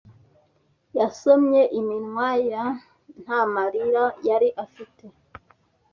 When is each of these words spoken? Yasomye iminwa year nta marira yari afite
Yasomye 0.97 1.61
iminwa 1.79 2.29
year 2.45 2.69
nta 3.23 3.39
marira 3.53 4.05
yari 4.27 4.49
afite 4.63 5.03